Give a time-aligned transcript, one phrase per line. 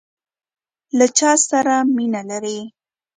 [0.97, 2.59] له چاسره مینه لرئ؟